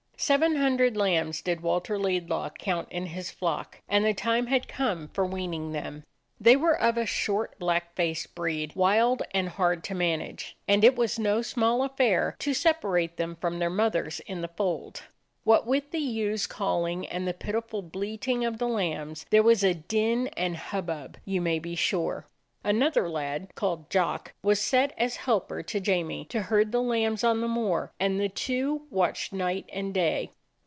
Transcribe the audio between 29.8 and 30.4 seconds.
day.